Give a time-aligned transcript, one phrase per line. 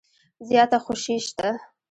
[0.47, 1.49] زیاته خوشي شته.